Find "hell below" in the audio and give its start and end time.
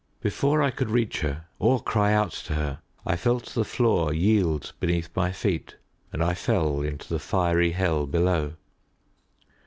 7.73-8.53